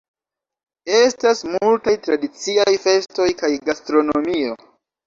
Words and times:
Estas 0.99 1.43
multaj 1.57 1.95
tradiciaj 2.09 2.75
festoj 2.89 3.31
kaj 3.45 3.55
gastronomio. 3.71 4.63